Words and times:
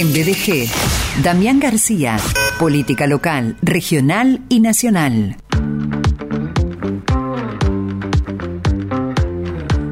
En 0.00 0.12
BDG, 0.12 0.70
Damián 1.24 1.58
García, 1.58 2.18
política 2.60 3.08
local, 3.08 3.56
regional 3.62 4.44
y 4.48 4.60
nacional. 4.60 5.36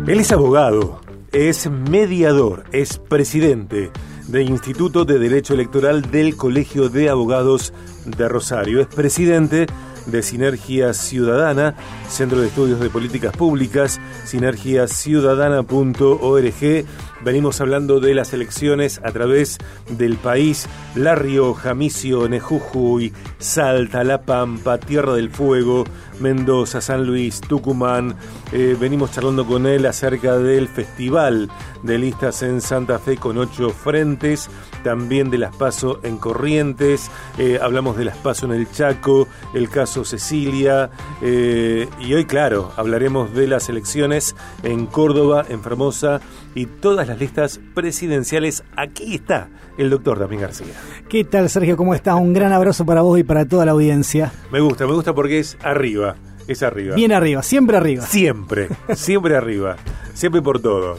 Él 0.06 0.20
es 0.20 0.30
abogado, 0.30 1.00
es 1.32 1.68
mediador, 1.90 2.66
es 2.70 2.98
presidente 2.98 3.90
del 4.28 4.48
Instituto 4.48 5.04
de 5.04 5.18
Derecho 5.18 5.54
Electoral 5.54 6.08
del 6.08 6.36
Colegio 6.36 6.88
de 6.88 7.08
Abogados 7.08 7.72
de 8.04 8.28
Rosario. 8.28 8.80
Es 8.80 8.86
presidente 8.86 9.66
de 10.06 10.22
Sinergia 10.22 10.94
Ciudadana, 10.94 11.74
Centro 12.08 12.40
de 12.40 12.46
Estudios 12.46 12.78
de 12.78 12.90
Políticas 12.90 13.36
Públicas, 13.36 14.00
sinergiaciudadana.org. 14.24 16.86
Venimos 17.26 17.60
hablando 17.60 17.98
de 17.98 18.14
las 18.14 18.32
elecciones 18.32 19.00
a 19.02 19.10
través 19.10 19.58
del 19.90 20.14
país, 20.14 20.68
La 20.94 21.16
Rioja, 21.16 21.74
Misiones, 21.74 22.40
Jujuy, 22.40 23.12
Salta, 23.40 24.04
La 24.04 24.22
Pampa, 24.22 24.78
Tierra 24.78 25.14
del 25.14 25.30
Fuego, 25.30 25.82
Mendoza, 26.20 26.80
San 26.80 27.04
Luis, 27.04 27.40
Tucumán. 27.40 28.14
Eh, 28.52 28.76
venimos 28.78 29.10
charlando 29.10 29.44
con 29.44 29.66
él 29.66 29.86
acerca 29.86 30.38
del 30.38 30.68
Festival 30.68 31.50
de 31.82 31.98
Listas 31.98 32.44
en 32.44 32.60
Santa 32.60 33.00
Fe 33.00 33.16
con 33.16 33.38
ocho 33.38 33.70
frentes, 33.70 34.48
también 34.84 35.28
de 35.28 35.38
las 35.38 35.54
PASO 35.56 35.98
en 36.04 36.18
Corrientes, 36.18 37.10
eh, 37.38 37.58
hablamos 37.60 37.96
de 37.96 38.04
las 38.04 38.16
PASO 38.18 38.46
en 38.46 38.52
el 38.52 38.70
Chaco, 38.70 39.26
el 39.52 39.68
caso 39.68 40.04
Cecilia, 40.04 40.90
eh, 41.22 41.88
y 41.98 42.14
hoy, 42.14 42.24
claro, 42.24 42.70
hablaremos 42.76 43.34
de 43.34 43.48
las 43.48 43.68
elecciones 43.68 44.36
en 44.62 44.86
Córdoba, 44.86 45.44
en 45.48 45.60
Formosa 45.60 46.20
y 46.56 46.64
todas 46.66 47.06
las 47.06 47.20
listas 47.20 47.60
presidenciales. 47.74 48.64
Aquí 48.74 49.14
está 49.14 49.48
el 49.78 49.90
doctor 49.90 50.18
Damián 50.18 50.40
García. 50.40 50.72
¿Qué 51.08 51.22
tal, 51.22 51.48
Sergio? 51.50 51.76
¿Cómo 51.76 51.94
estás? 51.94 52.16
Un 52.16 52.32
gran 52.32 52.52
abrazo 52.52 52.84
para 52.84 53.02
vos 53.02 53.18
y 53.20 53.24
para 53.24 53.44
toda 53.44 53.66
la 53.66 53.72
audiencia. 53.72 54.32
Me 54.50 54.58
gusta, 54.60 54.86
me 54.86 54.94
gusta 54.94 55.14
porque 55.14 55.38
es 55.38 55.56
arriba, 55.62 56.16
es 56.48 56.62
arriba. 56.62 56.96
Bien 56.96 57.12
arriba, 57.12 57.42
siempre 57.42 57.76
arriba. 57.76 58.04
Siempre, 58.06 58.68
siempre 58.94 59.36
arriba, 59.36 59.76
siempre 60.14 60.40
por 60.40 60.58
todo. 60.60 60.98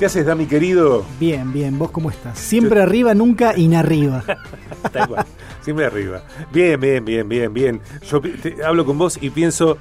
¿Qué 0.00 0.06
haces, 0.06 0.26
Dami 0.26 0.46
querido? 0.46 1.04
Bien, 1.18 1.52
bien. 1.52 1.78
¿Vos 1.78 1.90
cómo 1.92 2.10
estás? 2.10 2.38
Siempre 2.38 2.82
arriba, 2.82 3.14
nunca 3.14 3.56
inarriba. 3.56 4.24
Tal 4.92 5.08
cual. 5.08 5.26
Siempre 5.62 5.86
arriba. 5.86 6.22
Bien, 6.52 6.78
bien, 6.80 7.04
bien, 7.04 7.28
bien, 7.28 7.52
bien. 7.52 7.80
Yo 8.08 8.20
hablo 8.64 8.84
con 8.84 8.98
vos 8.98 9.18
y 9.20 9.30
pienso 9.30 9.76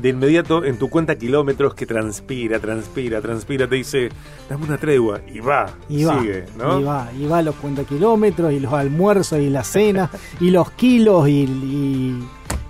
de 0.00 0.08
inmediato 0.08 0.64
en 0.64 0.78
tu 0.78 0.88
cuenta 0.88 1.16
kilómetros 1.16 1.74
que 1.74 1.86
transpira, 1.86 2.58
transpira, 2.58 3.20
transpira, 3.20 3.68
te 3.68 3.76
dice, 3.76 4.08
dame 4.48 4.64
una 4.64 4.78
tregua 4.78 5.20
y 5.32 5.40
va, 5.40 5.70
y 5.88 6.04
va, 6.04 6.20
sigue, 6.20 6.44
¿no? 6.56 6.80
Y 6.80 6.82
va, 6.82 7.10
y 7.18 7.26
va 7.26 7.42
los 7.42 7.54
cuenta 7.56 7.84
kilómetros 7.84 8.52
y 8.52 8.60
los 8.60 8.72
almuerzos 8.72 9.38
y 9.38 9.50
la 9.50 9.64
cena 9.64 10.10
y 10.40 10.50
los 10.50 10.70
kilos 10.72 11.28
y 11.28 12.18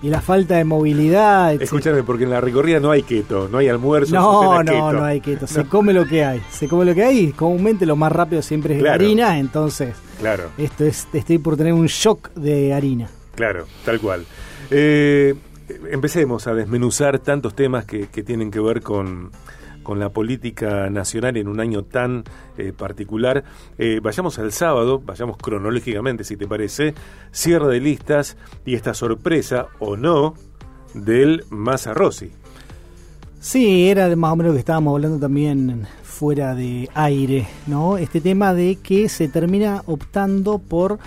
y 0.03 0.09
la 0.09 0.21
falta 0.21 0.57
de 0.57 0.65
movilidad. 0.65 1.55
Escúchame, 1.55 2.03
porque 2.03 2.25
en 2.25 2.31
la 2.31 2.41
recorrida 2.41 2.81
no 2.81 2.91
hay 2.91 3.03
keto, 3.03 3.49
no 3.49 3.59
hay 3.59 3.69
almuerzo. 3.69 4.15
No, 4.15 4.63
no, 4.63 4.93
no 4.93 5.05
hay 5.05 5.21
keto. 5.21 5.47
Se 5.47 5.65
come 5.65 5.93
lo 5.93 6.07
que 6.07 6.25
hay. 6.25 6.43
Se 6.51 6.69
come 6.69 6.85
lo 6.85 6.95
que 6.95 7.05
hay. 7.05 7.33
Comúnmente 7.33 7.87
lo 7.87 7.95
más 7.95 8.11
rápido 8.11 8.43
siempre 8.43 8.77
es 8.77 8.83
la 8.83 8.95
harina, 8.95 9.39
entonces. 9.39 9.95
Claro. 10.19 10.51
Esto 10.59 10.85
es, 10.85 11.07
estoy 11.13 11.39
por 11.39 11.57
tener 11.57 11.73
un 11.73 11.87
shock 11.87 12.31
de 12.35 12.75
harina. 12.75 13.09
Claro, 13.37 13.67
tal 13.85 14.01
cual. 14.01 14.27
Eh, 14.71 15.35
empecemos 15.91 16.47
a 16.47 16.55
desmenuzar 16.55 17.19
tantos 17.19 17.55
temas 17.55 17.85
que 17.85 18.07
tienen 18.23 18.51
que 18.51 18.61
ver 18.61 18.83
con 18.83 19.31
con 19.83 19.99
la 19.99 20.11
política 20.11 20.89
nacional 20.91 21.37
en 21.37 21.49
un 21.49 21.61
año 21.61 21.85
tan 21.85 22.25
eh, 22.57 22.73
particular. 22.73 23.45
Eh, 23.79 24.01
vayamos 24.03 24.39
al 24.39 24.53
sábado, 24.53 25.01
vayamos 25.05 25.37
cronológicamente 25.37 26.25
si 26.25 26.37
te 26.37 26.47
parece, 26.47 26.95
cierre 27.31 27.69
de 27.69 27.81
listas 27.81 28.37
y 28.65 28.75
esta 28.75 28.95
sorpresa 28.95 29.67
o 29.79 29.97
no 29.97 30.35
del 30.95 31.45
Massa 31.51 31.95
Rossi. 31.95 32.31
Sí, 33.41 33.89
era 33.89 34.15
más 34.15 34.33
o 34.33 34.37
menos 34.37 34.51
lo 34.51 34.55
que 34.55 34.61
estábamos 34.61 34.95
hablando 34.95 35.19
también 35.19 35.87
fuera 36.03 36.55
de 36.55 36.89
aire, 36.95 37.49
¿no? 37.67 37.99
Este 37.99 38.21
tema 38.21 38.55
de 38.55 38.77
que 38.77 39.09
se 39.09 39.27
termina 39.27 39.83
optando 39.87 40.59
por 40.59 41.01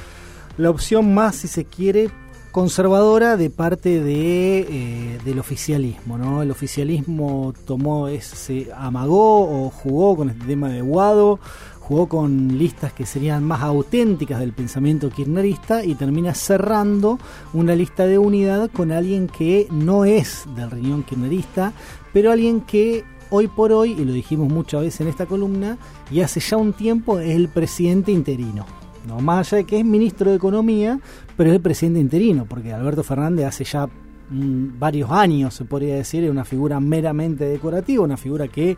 la 0.57 0.69
opción 0.69 1.13
más, 1.13 1.35
si 1.35 1.47
se 1.47 1.63
quiere, 1.63 2.09
conservadora 2.55 3.35
de 3.35 3.49
parte 3.49 4.01
de, 4.01 4.59
eh, 4.59 5.19
del 5.25 5.39
oficialismo, 5.39 6.17
¿no? 6.17 6.41
El 6.41 6.51
oficialismo 6.51 7.53
tomó, 7.65 8.07
se 8.21 8.69
amagó 8.73 9.41
o 9.41 9.69
jugó 9.69 10.15
con 10.15 10.29
este 10.29 10.45
tema 10.45 10.69
de 10.69 10.79
Guado, 10.79 11.37
jugó 11.81 12.07
con 12.07 12.57
listas 12.57 12.93
que 12.93 13.05
serían 13.05 13.43
más 13.43 13.61
auténticas 13.61 14.39
del 14.39 14.53
pensamiento 14.53 15.09
kirchnerista 15.09 15.83
y 15.83 15.95
termina 15.95 16.33
cerrando 16.33 17.19
una 17.53 17.75
lista 17.75 18.07
de 18.07 18.17
unidad 18.17 18.71
con 18.71 18.93
alguien 18.93 19.27
que 19.27 19.67
no 19.69 20.05
es 20.05 20.45
del 20.55 20.71
riñón 20.71 21.03
kirchnerista, 21.03 21.73
pero 22.13 22.31
alguien 22.31 22.61
que 22.61 23.03
hoy 23.31 23.49
por 23.49 23.73
hoy, 23.73 23.97
y 23.99 24.05
lo 24.05 24.13
dijimos 24.13 24.47
muchas 24.47 24.79
veces 24.79 25.01
en 25.01 25.09
esta 25.09 25.25
columna, 25.25 25.77
y 26.09 26.21
hace 26.21 26.39
ya 26.39 26.55
un 26.55 26.71
tiempo 26.71 27.19
es 27.19 27.35
el 27.35 27.49
presidente 27.49 28.13
interino. 28.13 28.84
No, 29.07 29.19
más 29.19 29.47
allá 29.47 29.57
de 29.57 29.65
que 29.65 29.79
es 29.79 29.85
ministro 29.85 30.31
de 30.31 30.37
Economía, 30.37 30.99
pero 31.37 31.49
es 31.49 31.55
el 31.55 31.61
presidente 31.61 31.99
interino, 31.99 32.45
porque 32.45 32.73
Alberto 32.73 33.03
Fernández 33.03 33.45
hace 33.45 33.63
ya 33.63 33.87
mm, 33.87 34.79
varios 34.79 35.11
años, 35.11 35.53
se 35.53 35.65
podría 35.65 35.95
decir, 35.95 36.23
es 36.23 36.31
una 36.31 36.45
figura 36.45 36.79
meramente 36.79 37.45
decorativa, 37.45 38.03
una 38.03 38.17
figura 38.17 38.47
que 38.47 38.75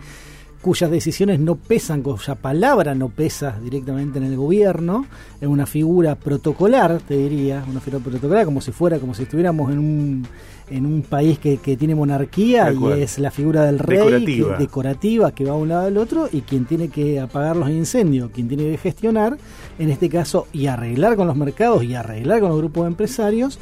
cuyas 0.61 0.89
decisiones 0.89 1.39
no 1.39 1.55
pesan, 1.55 2.01
cuya 2.01 2.35
palabra 2.35 2.95
no 2.95 3.09
pesa 3.09 3.57
directamente 3.61 4.17
en 4.17 4.25
el 4.25 4.35
gobierno, 4.35 5.05
es 5.39 5.47
una 5.47 5.65
figura 5.65 6.15
protocolar, 6.15 6.99
te 6.99 7.17
diría, 7.17 7.63
una 7.69 7.79
figura 7.79 8.03
protocolar, 8.03 8.45
como 8.45 8.61
si 8.61 8.71
fuera, 8.71 8.99
como 8.99 9.13
si 9.13 9.23
estuviéramos 9.23 9.71
en 9.71 9.79
un, 9.79 10.27
en 10.69 10.85
un 10.85 11.03
país 11.03 11.39
que, 11.39 11.57
tiene 11.57 11.95
monarquía 11.95 12.73
y 12.73 13.01
es 13.01 13.19
la 13.19 13.31
figura 13.31 13.63
del 13.65 13.79
rey 13.79 13.97
decorativa. 13.97 14.57
Que, 14.57 14.63
decorativa 14.63 15.31
que 15.31 15.45
va 15.45 15.51
a 15.51 15.55
un 15.55 15.69
lado 15.69 15.87
al 15.87 15.97
otro 15.97 16.27
y 16.31 16.41
quien 16.41 16.65
tiene 16.65 16.89
que 16.89 17.19
apagar 17.19 17.55
los 17.55 17.69
incendios, 17.69 18.31
quien 18.31 18.47
tiene 18.47 18.63
que 18.63 18.77
gestionar, 18.77 19.37
en 19.79 19.89
este 19.89 20.09
caso, 20.09 20.47
y 20.51 20.67
arreglar 20.67 21.15
con 21.15 21.27
los 21.27 21.35
mercados 21.35 21.83
y 21.83 21.93
arreglar 21.93 22.39
con 22.39 22.49
los 22.49 22.57
grupos 22.57 22.83
de 22.83 22.87
empresarios, 22.87 23.59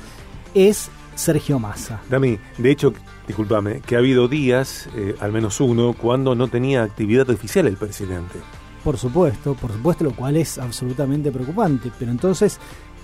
es 0.54 0.90
Sergio 1.16 1.60
Massa. 1.60 2.02
Dami, 2.10 2.38
de 2.58 2.72
hecho, 2.72 2.94
discúlpame, 3.28 3.82
que 3.82 3.96
ha 3.96 4.00
habido 4.00 4.28
días, 4.28 4.88
eh, 4.96 5.16
al 5.20 5.32
menos 5.32 5.60
uno, 5.60 5.94
cuando 5.94 6.36
no 6.36 6.48
tenía 6.48 6.84
actividad 6.84 7.30
oficial 7.30 7.68
el 7.68 7.78
presidente. 7.78 8.40
Por 8.84 8.98
supuesto, 8.98 9.56
por 9.56 9.72
supuesto, 9.72 10.04
lo 10.04 10.16
cual 10.16 10.38
es 10.38 10.60
absolutamente 10.60 11.32
preocupante. 11.32 11.92
Pero 11.98 12.12
entonces, 12.12 12.60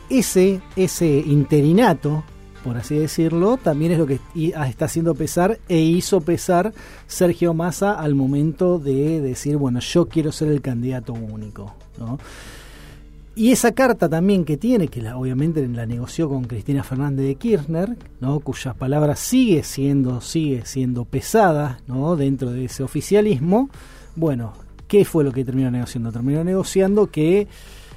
ese, 0.10 0.62
ese 0.76 1.08
interinato, 1.08 2.24
por 2.64 2.78
así 2.78 2.96
decirlo, 2.96 3.58
también 3.58 3.94
es 3.94 3.98
lo 3.98 4.06
que 4.06 4.20
está 4.36 4.86
haciendo 4.86 5.16
pesar 5.16 5.60
e 5.68 5.80
hizo 5.80 6.22
pesar 6.22 6.74
Sergio 7.08 7.54
Massa 7.54 7.94
al 7.94 8.14
momento 8.14 8.78
de 8.78 9.22
decir, 9.22 9.58
bueno, 9.58 9.80
yo 9.80 10.08
quiero 10.08 10.32
ser 10.32 10.50
el 10.50 10.62
candidato 10.62 11.14
único. 11.14 11.74
¿no? 11.98 12.20
Y 13.34 13.52
esa 13.52 13.72
carta 13.72 14.10
también 14.10 14.44
que 14.44 14.58
tiene, 14.58 14.90
que 14.90 15.02
la, 15.02 15.18
obviamente 15.18 15.66
la 15.66 15.86
negoció 15.86 16.28
con 16.28 16.44
Cristina 16.44 16.84
Fernández 16.84 17.26
de 17.26 17.36
Kirchner, 17.36 17.98
¿no? 18.20 18.42
cuyas 18.42 18.76
palabras 18.76 19.20
sigue 19.20 19.64
siendo, 19.64 20.20
sigue 20.20 20.66
siendo 20.66 21.06
pesada 21.06 21.80
¿no? 21.88 22.18
dentro 22.18 22.52
de 22.52 22.66
ese 22.66 22.84
oficialismo, 22.84 23.70
bueno, 24.18 24.52
¿qué 24.90 25.06
fue 25.06 25.24
lo 25.24 25.32
que 25.32 25.46
terminó 25.46 25.72
negociando? 25.72 26.12
Terminó 26.12 26.44
negociando 26.44 27.10
que 27.10 27.48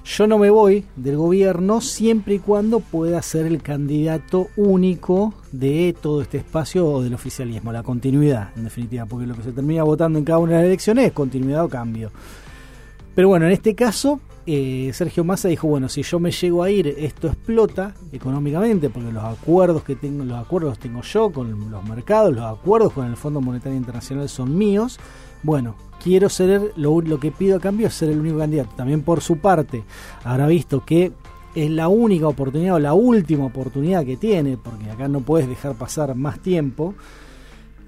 yo 0.05 0.29
no 0.29 0.39
me 0.39 0.51
voy 0.51 0.85
del 0.95 1.17
gobierno 1.17 1.81
siempre 1.81 2.35
y 2.35 2.39
cuando 2.39 2.79
pueda 2.79 3.21
ser 3.21 3.47
el 3.47 3.61
candidato 3.61 4.49
único 4.55 5.35
de 5.51 5.97
todo 6.01 6.23
este 6.23 6.39
espacio 6.39 6.87
o 6.87 7.03
del 7.03 7.15
oficialismo, 7.15 7.73
la 7.73 7.83
continuidad, 7.83 8.51
en 8.55 8.65
definitiva, 8.65 9.07
porque 9.07 9.27
lo 9.27 9.35
que 9.35 9.43
se 9.43 9.53
termina 9.53 9.83
votando 9.83 10.19
en 10.19 10.25
cada 10.25 10.39
una 10.39 10.53
de 10.53 10.59
las 10.59 10.67
elecciones 10.67 11.07
es 11.07 11.13
continuidad 11.13 11.65
o 11.65 11.69
cambio. 11.69 12.13
Pero 13.17 13.29
bueno, 13.29 13.47
en 13.47 13.53
este 13.53 13.75
caso 13.75 14.21
eh, 14.47 14.91
Sergio 14.93 15.25
Massa 15.25 15.49
dijo, 15.49 15.69
bueno, 15.69 15.89
si 15.89 16.03
yo 16.03 16.19
me 16.19 16.31
llego 16.31 16.63
a 16.63 16.71
ir, 16.71 16.87
esto 16.99 17.29
explota 17.29 17.95
económicamente, 18.13 18.91
porque 18.91 19.13
los 19.13 19.25
acuerdos 19.25 19.85
que 19.85 19.97
tengo, 19.97 20.25
los 20.25 20.39
acuerdos 20.39 20.79
tengo 20.79 21.03
yo 21.03 21.31
con 21.31 21.71
los 21.71 21.85
mercados, 21.89 22.35
los 22.35 22.45
acuerdos 22.45 22.93
con 22.93 23.07
el 23.07 23.17
Fondo 23.17 23.41
Monetario 23.41 23.79
Internacional 23.79 24.29
son 24.29 24.57
míos. 24.57 24.99
Bueno, 25.43 25.77
quiero 26.03 26.29
ser, 26.29 26.73
lo, 26.77 27.01
lo 27.01 27.19
que 27.19 27.31
pido 27.31 27.57
a 27.57 27.61
cambio 27.61 27.87
es 27.87 27.95
ser 27.95 28.11
el 28.11 28.21
único 28.21 28.39
candidato. 28.39 28.71
También 28.77 29.03
por 29.03 29.23
su 29.23 29.39
parte, 29.39 29.85
habrá 30.25 30.47
visto 30.47 30.85
que 30.85 31.13
es 31.55 31.71
la 31.71 31.89
única 31.89 32.29
oportunidad 32.29 32.75
o 32.75 32.79
la 32.79 32.95
última 32.95 33.47
oportunidad 33.47 34.05
que 34.05 34.17
tiene, 34.17 34.57
porque 34.57 34.91
acá 34.91 35.09
no 35.09 35.21
puedes 35.21 35.49
dejar 35.49 35.75
pasar 35.75 36.15
más 36.15 36.41
tiempo. 36.41 36.95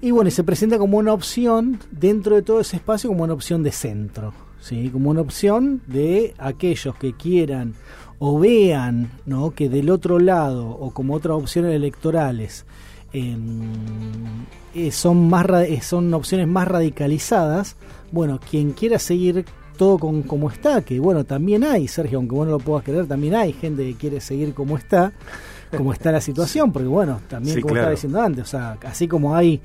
Y 0.01 0.11
bueno, 0.11 0.31
se 0.31 0.43
presenta 0.43 0.77
como 0.77 0.97
una 0.97 1.13
opción 1.13 1.79
dentro 1.91 2.35
de 2.35 2.41
todo 2.41 2.59
ese 2.59 2.77
espacio, 2.77 3.09
como 3.09 3.23
una 3.23 3.33
opción 3.33 3.63
de 3.63 3.71
centro. 3.71 4.46
¿Sí? 4.67 4.89
como 4.89 5.09
una 5.09 5.21
opción 5.21 5.81
de 5.87 6.33
aquellos 6.37 6.95
que 6.95 7.13
quieran 7.13 7.73
o 8.19 8.39
vean 8.39 9.11
¿no? 9.25 9.51
que 9.51 9.69
del 9.69 9.89
otro 9.89 10.19
lado 10.19 10.67
o 10.67 10.91
como 10.91 11.13
otras 11.15 11.37
opciones 11.37 11.73
electorales 11.73 12.65
em, 13.13 13.71
eh, 14.73 14.91
son, 14.91 15.29
más, 15.29 15.45
son 15.81 16.13
opciones 16.13 16.47
más 16.47 16.67
radicalizadas, 16.67 17.75
bueno, 18.11 18.39
quien 18.39 18.71
quiera 18.71 18.99
seguir 18.99 19.45
todo 19.77 19.97
con 19.99 20.23
como 20.23 20.49
está, 20.49 20.81
que 20.81 20.99
bueno, 20.99 21.23
también 21.23 21.63
hay, 21.63 21.87
Sergio, 21.87 22.17
aunque 22.17 22.35
vos 22.35 22.45
no 22.45 22.53
lo 22.53 22.59
puedas 22.59 22.83
creer, 22.83 23.05
también 23.05 23.35
hay 23.35 23.53
gente 23.53 23.83
que 23.83 23.95
quiere 23.95 24.19
seguir 24.19 24.53
como 24.53 24.77
está, 24.77 25.13
como 25.75 25.93
está 25.93 26.11
la 26.11 26.21
situación, 26.29 26.73
porque 26.73 26.87
bueno, 26.87 27.21
también 27.29 27.61
como 27.61 27.75
estaba 27.75 27.91
diciendo 27.91 28.21
antes, 28.21 28.43
o 28.43 28.47
sea, 28.47 28.77
así 28.83 29.07
como 29.07 29.35
hay 29.35 29.61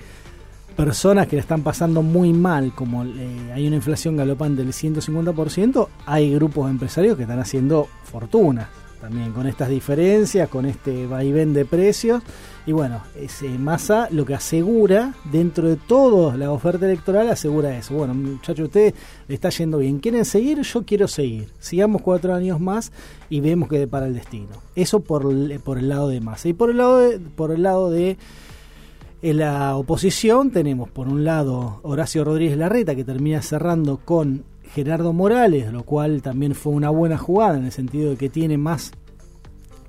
personas 0.72 1.26
que 1.26 1.36
la 1.36 1.42
están 1.42 1.62
pasando 1.62 2.02
muy 2.02 2.32
mal, 2.32 2.72
como 2.74 3.04
eh, 3.04 3.52
hay 3.54 3.66
una 3.66 3.76
inflación 3.76 4.16
galopante 4.16 4.62
del 4.62 4.72
150%, 4.72 5.88
hay 6.06 6.34
grupos 6.34 6.70
empresarios 6.70 7.16
que 7.16 7.22
están 7.22 7.38
haciendo 7.38 7.88
fortuna 8.04 8.68
también 9.02 9.32
con 9.32 9.48
estas 9.48 9.68
diferencias, 9.68 10.48
con 10.48 10.64
este 10.64 11.08
vaivén 11.08 11.52
de 11.52 11.64
precios. 11.64 12.22
Y 12.66 12.72
bueno, 12.72 13.02
ese 13.16 13.48
Massa 13.48 14.06
lo 14.12 14.24
que 14.24 14.34
asegura, 14.34 15.12
dentro 15.24 15.68
de 15.68 15.74
toda 15.74 16.36
la 16.36 16.52
oferta 16.52 16.86
electoral, 16.86 17.28
asegura 17.28 17.76
eso. 17.76 17.94
Bueno, 17.94 18.14
muchachos, 18.14 18.66
usted 18.66 18.94
le 19.26 19.34
está 19.34 19.50
yendo 19.50 19.78
bien. 19.78 19.98
¿Quieren 19.98 20.24
seguir? 20.24 20.62
Yo 20.62 20.84
quiero 20.84 21.08
seguir. 21.08 21.48
Sigamos 21.58 22.00
cuatro 22.00 22.32
años 22.32 22.60
más 22.60 22.92
y 23.28 23.40
vemos 23.40 23.68
que 23.68 23.80
depara 23.80 24.06
el 24.06 24.14
destino. 24.14 24.62
Eso 24.76 25.00
por, 25.00 25.24
por 25.64 25.78
el 25.78 25.88
lado 25.88 26.08
de 26.08 26.20
Massa. 26.20 26.48
Y 26.48 26.52
por 26.52 26.70
el 26.70 26.76
lado 26.76 26.98
de, 26.98 27.18
por 27.18 27.50
el 27.50 27.64
lado 27.64 27.90
de 27.90 28.16
en 29.22 29.38
la 29.38 29.76
oposición 29.76 30.50
tenemos 30.50 30.90
por 30.90 31.06
un 31.06 31.24
lado 31.24 31.78
Horacio 31.84 32.24
Rodríguez 32.24 32.58
Larreta 32.58 32.96
que 32.96 33.04
termina 33.04 33.40
cerrando 33.40 33.98
con 33.98 34.44
Gerardo 34.74 35.12
Morales, 35.12 35.72
lo 35.72 35.84
cual 35.84 36.22
también 36.22 36.56
fue 36.56 36.72
una 36.72 36.90
buena 36.90 37.18
jugada 37.18 37.56
en 37.56 37.66
el 37.66 37.72
sentido 37.72 38.10
de 38.10 38.16
que 38.16 38.28
tiene 38.28 38.58
más 38.58 38.90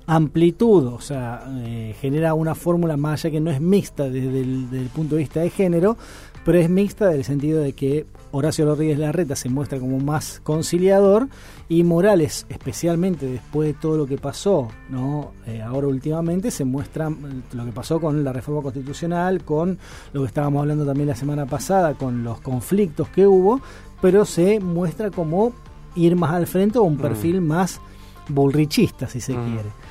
amplitud, 0.06 0.86
o 0.86 1.00
sea, 1.00 1.42
eh, 1.64 1.94
genera 2.00 2.34
una 2.34 2.54
fórmula 2.54 2.96
más 2.96 3.24
allá 3.24 3.32
que 3.32 3.40
no 3.40 3.50
es 3.50 3.60
mixta 3.60 4.08
desde 4.08 4.40
el, 4.40 4.90
punto 4.94 5.14
de 5.14 5.20
vista 5.20 5.40
de 5.40 5.50
género, 5.50 5.96
pero 6.44 6.58
es 6.58 6.68
mixta 6.68 7.10
en 7.10 7.18
el 7.18 7.24
sentido 7.24 7.60
de 7.60 7.72
que 7.72 8.06
Horacio 8.30 8.66
Rodríguez 8.66 8.98
Larreta 8.98 9.34
se 9.34 9.48
muestra 9.48 9.78
como 9.78 9.98
más 9.98 10.40
conciliador 10.42 11.28
y 11.70 11.84
Morales, 11.84 12.44
especialmente 12.50 13.26
después 13.26 13.68
de 13.68 13.80
todo 13.80 13.96
lo 13.96 14.06
que 14.06 14.18
pasó, 14.18 14.68
no 14.90 15.32
eh, 15.46 15.62
ahora 15.62 15.86
últimamente 15.86 16.50
se 16.50 16.66
muestra 16.66 17.10
lo 17.52 17.64
que 17.64 17.72
pasó 17.72 17.98
con 17.98 18.22
la 18.22 18.32
reforma 18.32 18.60
constitucional, 18.60 19.42
con 19.42 19.78
lo 20.12 20.20
que 20.20 20.26
estábamos 20.26 20.60
hablando 20.60 20.84
también 20.84 21.08
la 21.08 21.16
semana 21.16 21.46
pasada, 21.46 21.94
con 21.94 22.24
los 22.24 22.42
conflictos 22.42 23.08
que 23.08 23.26
hubo, 23.26 23.62
pero 24.02 24.26
se 24.26 24.60
muestra 24.60 25.10
como 25.10 25.54
ir 25.96 26.14
más 26.14 26.32
al 26.32 26.46
frente 26.46 26.78
o 26.78 26.82
un 26.82 26.96
mm. 26.96 27.00
perfil 27.00 27.40
más 27.40 27.80
bullrichista, 28.28 29.08
si 29.08 29.20
se 29.20 29.32
mm. 29.34 29.44
quiere. 29.46 29.83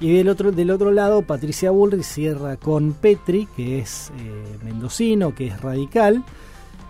Y 0.00 0.14
del 0.14 0.28
otro, 0.30 0.50
del 0.50 0.70
otro 0.70 0.90
lado, 0.92 1.20
Patricia 1.22 1.70
Bullrich 1.70 2.04
cierra 2.04 2.56
con 2.56 2.94
Petri, 2.94 3.46
que 3.54 3.80
es 3.80 4.10
eh, 4.18 4.58
mendocino, 4.64 5.34
que 5.34 5.48
es 5.48 5.60
radical, 5.60 6.24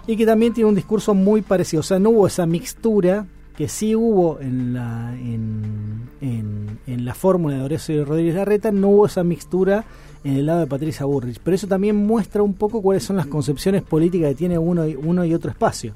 y 0.06 0.16
que 0.16 0.24
también 0.24 0.54
tiene 0.54 0.68
un 0.68 0.76
discurso 0.76 1.12
muy 1.12 1.42
parecido. 1.42 1.80
O 1.80 1.82
sea, 1.82 1.98
no 1.98 2.10
hubo 2.10 2.28
esa 2.28 2.46
mixtura 2.46 3.26
que 3.56 3.68
sí 3.68 3.96
hubo 3.96 4.40
en 4.40 4.74
la, 4.74 5.12
en, 5.14 6.08
en, 6.20 7.04
la 7.04 7.14
fórmula 7.14 7.56
de 7.56 7.62
Horacio 7.62 8.04
Rodríguez 8.04 8.36
Larreta, 8.36 8.70
no 8.70 8.88
hubo 8.88 9.06
esa 9.06 9.24
mixtura 9.24 9.84
en 10.22 10.36
el 10.36 10.46
lado 10.46 10.60
de 10.60 10.66
Patricia 10.66 11.04
Bullrich. 11.04 11.40
Pero 11.42 11.54
eso 11.56 11.66
también 11.66 11.96
muestra 11.96 12.42
un 12.42 12.54
poco 12.54 12.80
cuáles 12.80 13.04
son 13.04 13.16
las 13.16 13.26
concepciones 13.26 13.82
políticas 13.82 14.30
que 14.30 14.34
tiene 14.36 14.56
uno 14.56 14.86
y, 14.86 14.94
uno 14.94 15.24
y 15.24 15.34
otro 15.34 15.50
espacio. 15.50 15.94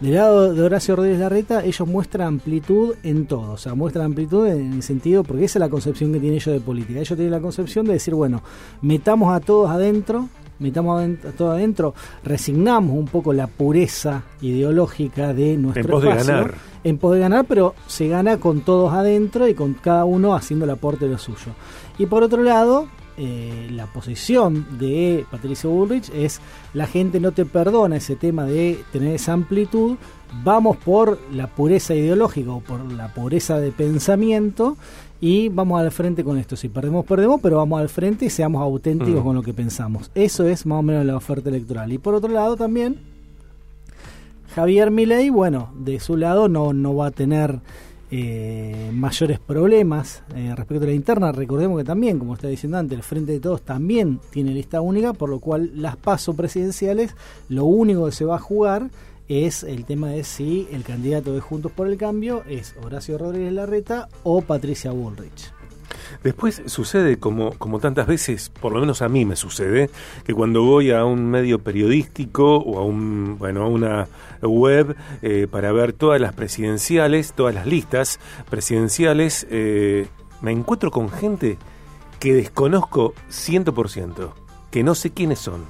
Del 0.00 0.14
lado 0.14 0.52
de 0.52 0.62
Horacio 0.62 0.96
Rodríguez 0.96 1.20
Larreta, 1.20 1.64
ellos 1.64 1.86
muestran 1.88 2.26
amplitud 2.26 2.94
en 3.04 3.26
todo, 3.26 3.52
o 3.52 3.56
sea, 3.56 3.74
muestran 3.74 4.06
amplitud 4.06 4.46
en 4.46 4.72
el 4.72 4.82
sentido, 4.82 5.22
porque 5.22 5.44
esa 5.44 5.58
es 5.58 5.60
la 5.60 5.68
concepción 5.68 6.12
que 6.12 6.18
tienen 6.18 6.36
ellos 6.36 6.52
de 6.52 6.60
política. 6.60 6.98
Ellos 6.98 7.16
tienen 7.16 7.30
la 7.30 7.40
concepción 7.40 7.86
de 7.86 7.94
decir, 7.94 8.12
bueno, 8.14 8.42
metamos 8.82 9.32
a 9.32 9.40
todos 9.40 9.70
adentro, 9.70 10.28
metamos 10.58 11.00
a 11.00 11.30
todos 11.32 11.54
adentro, 11.54 11.94
resignamos 12.24 12.96
un 12.96 13.06
poco 13.06 13.32
la 13.32 13.46
pureza 13.46 14.24
ideológica 14.40 15.32
de 15.32 15.56
nuestro 15.56 15.82
en 15.82 15.90
pos 15.90 16.02
de 16.02 16.08
ganar. 16.08 16.54
En 16.82 16.98
pos 16.98 17.14
de 17.14 17.20
ganar, 17.20 17.44
pero 17.46 17.74
se 17.86 18.08
gana 18.08 18.38
con 18.38 18.60
todos 18.62 18.92
adentro 18.92 19.48
y 19.48 19.54
con 19.54 19.74
cada 19.74 20.04
uno 20.04 20.34
haciendo 20.34 20.64
el 20.64 20.72
aporte 20.72 21.06
de 21.06 21.12
lo 21.12 21.18
suyo. 21.18 21.52
Y 21.98 22.06
por 22.06 22.22
otro 22.24 22.42
lado, 22.42 22.88
eh, 23.16 23.68
la 23.70 23.86
posición 23.86 24.66
de 24.78 25.24
Patricio 25.30 25.70
Bullrich 25.70 26.10
es 26.14 26.40
la 26.72 26.86
gente 26.86 27.20
no 27.20 27.32
te 27.32 27.44
perdona 27.44 27.96
ese 27.96 28.16
tema 28.16 28.44
de 28.44 28.80
tener 28.92 29.14
esa 29.14 29.32
amplitud, 29.32 29.96
vamos 30.42 30.76
por 30.76 31.18
la 31.32 31.46
pureza 31.46 31.94
ideológica 31.94 32.50
o 32.50 32.60
por 32.60 32.80
la 32.92 33.14
pureza 33.14 33.60
de 33.60 33.70
pensamiento 33.70 34.76
y 35.20 35.48
vamos 35.48 35.80
al 35.80 35.90
frente 35.90 36.24
con 36.24 36.38
esto. 36.38 36.56
Si 36.56 36.68
perdemos, 36.68 37.04
perdemos, 37.06 37.40
pero 37.40 37.56
vamos 37.56 37.80
al 37.80 37.88
frente 37.88 38.26
y 38.26 38.30
seamos 38.30 38.60
auténticos 38.62 39.22
mm. 39.22 39.24
con 39.24 39.36
lo 39.36 39.42
que 39.42 39.54
pensamos. 39.54 40.10
Eso 40.14 40.46
es 40.46 40.66
más 40.66 40.80
o 40.80 40.82
menos 40.82 41.06
la 41.06 41.16
oferta 41.16 41.48
electoral. 41.48 41.92
Y 41.92 41.98
por 41.98 42.14
otro 42.14 42.30
lado 42.30 42.56
también, 42.56 42.98
Javier 44.54 44.90
Milei, 44.90 45.30
bueno, 45.30 45.70
de 45.76 45.98
su 46.00 46.16
lado 46.16 46.48
no, 46.48 46.72
no 46.72 46.94
va 46.94 47.06
a 47.06 47.10
tener 47.10 47.60
eh, 48.10 48.90
mayores 48.92 49.38
problemas 49.38 50.22
eh, 50.34 50.52
respecto 50.54 50.84
a 50.84 50.88
la 50.88 50.94
interna. 50.94 51.32
Recordemos 51.32 51.78
que 51.78 51.84
también, 51.84 52.18
como 52.18 52.34
está 52.34 52.48
diciendo 52.48 52.78
antes, 52.78 52.96
el 52.96 53.02
Frente 53.02 53.32
de 53.32 53.40
Todos 53.40 53.62
también 53.62 54.20
tiene 54.30 54.52
lista 54.52 54.80
única, 54.80 55.12
por 55.12 55.30
lo 55.30 55.40
cual 55.40 55.70
las 55.74 55.96
pasos 55.96 56.36
presidenciales, 56.36 57.14
lo 57.48 57.64
único 57.64 58.06
que 58.06 58.12
se 58.12 58.24
va 58.24 58.36
a 58.36 58.40
jugar 58.40 58.90
es 59.28 59.62
el 59.62 59.84
tema 59.86 60.10
de 60.10 60.22
si 60.24 60.68
el 60.70 60.84
candidato 60.84 61.32
de 61.32 61.40
Juntos 61.40 61.72
por 61.72 61.88
el 61.88 61.96
Cambio 61.96 62.42
es 62.48 62.74
Horacio 62.82 63.16
Rodríguez 63.16 63.52
Larreta 63.52 64.08
o 64.22 64.42
Patricia 64.42 64.90
Bullrich. 64.90 65.53
Después 66.22 66.62
sucede, 66.66 67.18
como, 67.18 67.52
como 67.52 67.80
tantas 67.80 68.06
veces, 68.06 68.50
por 68.50 68.72
lo 68.72 68.80
menos 68.80 69.02
a 69.02 69.08
mí 69.08 69.24
me 69.24 69.36
sucede, 69.36 69.90
que 70.24 70.34
cuando 70.34 70.62
voy 70.62 70.90
a 70.90 71.04
un 71.04 71.30
medio 71.30 71.58
periodístico 71.58 72.56
o 72.56 72.78
a, 72.78 72.84
un, 72.84 73.38
bueno, 73.38 73.62
a 73.62 73.68
una 73.68 74.08
web 74.42 74.96
eh, 75.22 75.46
para 75.50 75.72
ver 75.72 75.92
todas 75.92 76.20
las 76.20 76.32
presidenciales, 76.32 77.32
todas 77.32 77.54
las 77.54 77.66
listas 77.66 78.20
presidenciales, 78.50 79.46
eh, 79.50 80.06
me 80.40 80.52
encuentro 80.52 80.90
con 80.90 81.10
gente 81.10 81.58
que 82.20 82.34
desconozco 82.34 83.14
100%, 83.30 84.32
que 84.70 84.82
no 84.82 84.94
sé 84.94 85.10
quiénes 85.10 85.38
son, 85.38 85.64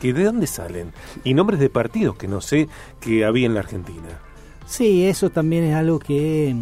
que 0.00 0.12
de 0.12 0.24
dónde 0.24 0.46
salen, 0.46 0.92
y 1.24 1.34
nombres 1.34 1.60
de 1.60 1.70
partidos 1.70 2.16
que 2.16 2.28
no 2.28 2.40
sé 2.40 2.68
que 3.00 3.24
había 3.24 3.46
en 3.46 3.54
la 3.54 3.60
Argentina. 3.60 4.20
Sí, 4.66 5.06
eso 5.06 5.30
también 5.30 5.64
es 5.64 5.74
algo 5.74 5.98
que 5.98 6.54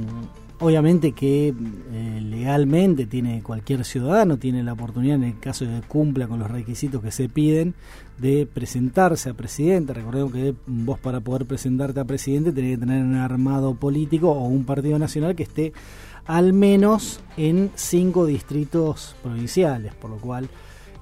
Obviamente 0.64 1.12
que 1.12 1.48
eh, 1.48 2.20
legalmente 2.22 3.04
tiene 3.04 3.42
cualquier 3.42 3.84
ciudadano, 3.84 4.38
tiene 4.38 4.62
la 4.62 4.72
oportunidad 4.72 5.16
en 5.16 5.24
el 5.24 5.38
caso 5.38 5.66
de 5.66 5.78
que 5.78 5.86
cumpla 5.86 6.26
con 6.26 6.38
los 6.38 6.50
requisitos 6.50 7.02
que 7.02 7.10
se 7.10 7.28
piden 7.28 7.74
de 8.16 8.46
presentarse 8.46 9.28
a 9.28 9.34
presidente. 9.34 9.92
Recordemos 9.92 10.32
que 10.32 10.54
vos 10.66 10.98
para 10.98 11.20
poder 11.20 11.44
presentarte 11.44 12.00
a 12.00 12.06
presidente 12.06 12.50
tenés 12.50 12.78
que 12.78 12.86
tener 12.86 13.04
un 13.04 13.16
armado 13.16 13.74
político 13.74 14.30
o 14.30 14.48
un 14.48 14.64
partido 14.64 14.98
nacional 14.98 15.36
que 15.36 15.42
esté 15.42 15.74
al 16.24 16.54
menos 16.54 17.20
en 17.36 17.70
cinco 17.74 18.24
distritos 18.24 19.16
provinciales, 19.22 19.92
por 19.92 20.08
lo 20.08 20.16
cual 20.16 20.48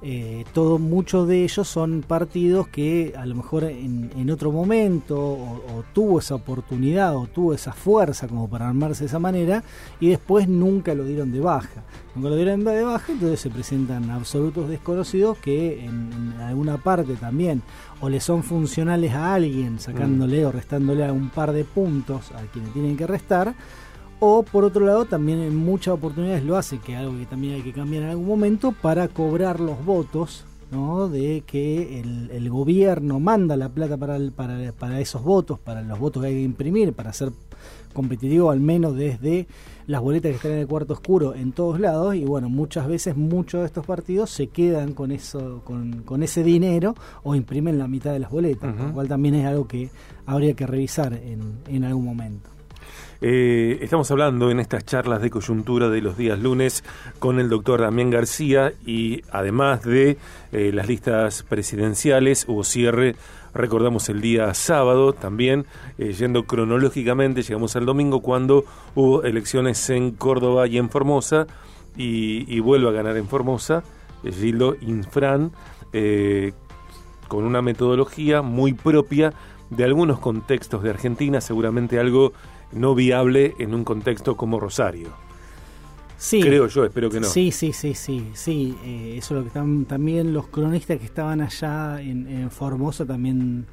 eh, 0.05 0.43
todo, 0.51 0.79
muchos 0.79 1.29
de 1.29 1.45
ellos 1.45 1.65
son 1.65 2.03
partidos 2.05 2.67
que 2.67 3.13
a 3.17 3.25
lo 3.25 3.35
mejor 3.35 3.63
en, 3.63 4.29
otro 4.29 4.51
momento 4.51 5.17
o, 5.17 5.85
tuvo 5.93 6.19
esa 6.19 6.35
oportunidad 6.35 7.15
o 7.15 7.27
tuvo 7.27 7.53
esa 7.53 7.71
fuerza 7.71 8.27
como 8.27 8.49
para 8.49 8.67
armarse 8.67 9.05
de 9.05 9.07
esa 9.07 9.19
manera 9.19 9.63
y 10.01 10.09
después 10.09 10.49
nunca 10.49 10.93
lo 10.93 11.05
dieron 11.05 11.31
de 11.31 11.39
baja. 11.39 11.83
Nunca 12.15 12.29
lo 12.29 12.35
dieron 12.35 12.65
de 12.65 12.83
baja, 12.83 13.13
entonces 13.13 13.39
se 13.39 13.49
presentan 13.49 14.09
absolutos 14.09 14.67
desconocidos 14.67 15.37
que 15.37 15.85
en, 15.85 16.33
alguna 16.41 16.77
parte 16.77 17.13
también 17.13 17.61
o 18.01 18.09
le 18.09 18.19
son 18.19 18.43
funcionales 18.43 19.13
a 19.13 19.33
alguien 19.33 19.79
sacándole 19.79 20.43
mm. 20.43 20.47
o 20.47 20.51
restándole 20.51 21.05
a 21.05 21.13
un 21.13 21.29
par 21.29 21.53
de 21.53 21.63
puntos 21.63 22.31
a 22.31 22.41
quienes 22.51 22.73
tienen 22.73 22.97
que 22.97 23.07
restar 23.07 23.55
o 24.25 24.41
por 24.41 24.63
otro 24.63 24.85
lado 24.85 25.03
también 25.03 25.39
en 25.39 25.53
muchas 25.53 25.95
oportunidades 25.95 26.45
lo 26.45 26.55
hace, 26.55 26.77
que 26.77 26.93
es 26.93 26.99
algo 26.99 27.17
que 27.17 27.25
también 27.25 27.55
hay 27.55 27.61
que 27.61 27.73
cambiar 27.73 28.03
en 28.03 28.09
algún 28.11 28.25
momento, 28.25 28.71
para 28.71 29.09
cobrar 29.09 29.59
los 29.59 29.83
votos, 29.83 30.45
¿no? 30.71 31.09
de 31.09 31.43
que 31.45 31.99
el, 31.99 32.49
gobierno 32.49 33.19
manda 33.19 33.57
la 33.57 33.67
plata 33.67 33.97
para, 33.97 34.17
para, 34.33 34.71
para, 34.71 35.01
esos 35.01 35.23
votos, 35.23 35.59
para 35.59 35.81
los 35.81 35.99
votos 35.99 36.21
que 36.23 36.29
hay 36.29 36.35
que 36.35 36.41
imprimir, 36.41 36.93
para 36.93 37.11
ser 37.11 37.33
competitivo 37.93 38.49
al 38.49 38.61
menos 38.61 38.95
desde 38.95 39.45
las 39.87 39.99
boletas 39.99 40.31
que 40.31 40.35
están 40.37 40.51
en 40.53 40.59
el 40.59 40.67
cuarto 40.67 40.93
oscuro 40.93 41.35
en 41.35 41.51
todos 41.51 41.77
lados 41.77 42.15
y 42.15 42.23
bueno, 42.23 42.47
muchas 42.47 42.87
veces 42.87 43.17
muchos 43.17 43.59
de 43.59 43.65
estos 43.67 43.85
partidos 43.85 44.29
se 44.29 44.47
quedan 44.47 44.93
con 44.93 45.11
eso 45.11 45.61
con, 45.65 46.03
con 46.03 46.23
ese 46.23 46.43
dinero 46.43 46.95
o 47.23 47.35
imprimen 47.35 47.77
la 47.77 47.89
mitad 47.89 48.13
de 48.13 48.19
las 48.19 48.31
boletas, 48.31 48.73
lo 48.73 48.93
cual 48.93 49.09
también 49.09 49.35
es 49.35 49.45
algo 49.45 49.67
que 49.67 49.89
habría 50.25 50.53
que 50.53 50.65
revisar 50.65 51.13
en, 51.13 51.59
en 51.67 51.83
algún 51.83 52.05
momento. 52.05 52.52
Eh, 53.25 53.79
estamos 53.81 54.11
hablando 54.11 54.51
en 54.51 54.59
estas 54.59 54.85
charlas 54.85 55.21
de 55.21 55.29
coyuntura 55.29 55.87
de 55.87 56.01
los 56.01 56.17
días 56.17 56.37
lunes 56.39 56.83
con 57.19 57.39
el 57.39 57.47
doctor 57.47 57.79
Damián 57.79 58.09
García 58.09 58.73
y 58.85 59.21
además 59.31 59.83
de 59.83 60.17
eh, 60.51 60.71
las 60.73 60.89
listas 60.89 61.43
presidenciales 61.43 62.43
hubo 62.49 62.65
cierre, 62.65 63.15
recordamos 63.53 64.09
el 64.09 64.19
día 64.19 64.53
sábado 64.53 65.13
también, 65.13 65.65
eh, 65.97 66.11
yendo 66.11 66.43
cronológicamente, 66.43 67.43
llegamos 67.43 67.77
al 67.77 67.85
domingo 67.85 68.19
cuando 68.19 68.65
hubo 68.93 69.23
elecciones 69.23 69.89
en 69.89 70.11
Córdoba 70.11 70.67
y 70.67 70.77
en 70.77 70.89
Formosa 70.89 71.47
y, 71.95 72.43
y 72.53 72.59
vuelve 72.59 72.89
a 72.89 72.91
ganar 72.91 73.15
en 73.15 73.29
Formosa 73.29 73.85
Gildo 74.21 74.75
Infran 74.81 75.53
con 77.29 77.45
una 77.45 77.61
metodología 77.61 78.41
muy 78.41 78.73
propia 78.73 79.31
de 79.69 79.85
algunos 79.85 80.19
contextos 80.19 80.83
de 80.83 80.89
Argentina, 80.89 81.39
seguramente 81.39 81.99
algo 81.99 82.33
no 82.75 82.95
viable 82.95 83.53
en 83.59 83.73
un 83.73 83.83
contexto 83.83 84.35
como 84.35 84.59
Rosario. 84.59 85.09
Sí. 86.17 86.41
Creo 86.41 86.67
yo, 86.67 86.85
espero 86.85 87.09
que 87.09 87.19
no. 87.19 87.27
Sí, 87.27 87.51
sí, 87.51 87.73
sí, 87.73 87.93
sí, 87.93 88.29
sí. 88.33 88.75
Eh, 88.85 89.15
eso 89.17 89.33
es 89.33 89.37
lo 89.37 89.41
que 89.41 89.47
están 89.47 89.85
también 89.85 90.33
los 90.33 90.47
cronistas 90.47 90.97
que 90.97 91.05
estaban 91.05 91.41
allá 91.41 92.01
en, 92.01 92.27
en 92.27 92.49
Formosa 92.49 93.05
también 93.05 93.65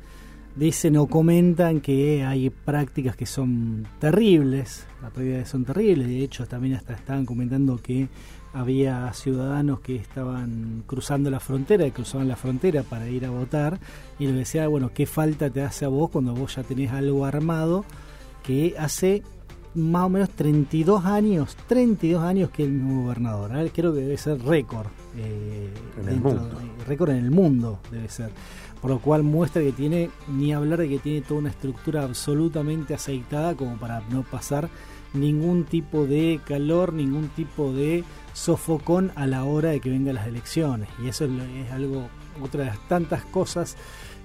dicen 0.56 0.96
o 0.96 1.06
comentan 1.06 1.80
que 1.80 2.24
hay 2.24 2.50
prácticas 2.50 3.16
que 3.16 3.26
son 3.26 3.86
terribles, 3.98 4.86
las 5.00 5.12
prácticas 5.12 5.48
son 5.48 5.64
terribles, 5.64 6.08
de 6.08 6.24
hecho 6.24 6.46
también 6.46 6.74
hasta 6.74 6.94
estaban 6.94 7.24
comentando 7.24 7.78
que 7.78 8.08
había 8.52 9.12
ciudadanos 9.12 9.80
que 9.80 9.96
estaban 9.96 10.82
cruzando 10.86 11.30
la 11.30 11.38
frontera, 11.40 11.84
que 11.84 11.92
cruzaban 11.92 12.26
la 12.26 12.36
frontera 12.36 12.82
para 12.82 13.08
ir 13.08 13.24
a 13.24 13.30
votar, 13.30 13.78
y 14.18 14.26
les 14.26 14.34
decía, 14.34 14.66
bueno, 14.66 14.90
¿qué 14.92 15.06
falta 15.06 15.50
te 15.50 15.62
hace 15.62 15.84
a 15.84 15.88
vos 15.88 16.10
cuando 16.10 16.34
vos 16.34 16.56
ya 16.56 16.64
tenés 16.64 16.90
algo 16.90 17.24
armado 17.24 17.84
que 18.50 18.74
hace 18.76 19.22
más 19.74 20.06
o 20.06 20.08
menos 20.08 20.30
32 20.30 21.04
años, 21.04 21.56
32 21.68 22.20
años 22.20 22.50
que 22.50 22.64
el 22.64 22.72
mismo 22.72 23.04
gobernador. 23.04 23.70
creo 23.72 23.94
que 23.94 24.00
debe 24.00 24.16
ser 24.16 24.42
récord. 24.42 24.88
Eh, 25.16 25.72
en 26.00 26.08
el 26.08 26.20
mundo. 26.20 26.50
Récord 26.84 27.10
en 27.10 27.16
el 27.18 27.30
mundo 27.30 27.78
debe 27.92 28.08
ser. 28.08 28.30
Por 28.80 28.90
lo 28.90 28.98
cual 28.98 29.22
muestra 29.22 29.62
que 29.62 29.70
tiene, 29.70 30.10
ni 30.26 30.52
hablar 30.52 30.80
de 30.80 30.88
que 30.88 30.98
tiene 30.98 31.20
toda 31.20 31.38
una 31.38 31.50
estructura 31.50 32.02
absolutamente 32.02 32.92
aceitada 32.92 33.54
como 33.54 33.76
para 33.76 34.00
no 34.10 34.24
pasar 34.24 34.68
ningún 35.12 35.64
tipo 35.64 36.06
de 36.06 36.40
calor, 36.44 36.92
ningún 36.92 37.28
tipo 37.28 37.72
de 37.72 38.02
sofocón 38.32 39.12
a 39.14 39.28
la 39.28 39.44
hora 39.44 39.70
de 39.70 39.80
que 39.80 39.90
vengan 39.90 40.16
las 40.16 40.26
elecciones. 40.26 40.88
Y 41.04 41.08
eso 41.08 41.24
es, 41.24 41.30
es 41.30 41.70
algo, 41.70 42.08
otra 42.42 42.64
de 42.64 42.70
las 42.70 42.88
tantas 42.88 43.24
cosas 43.26 43.76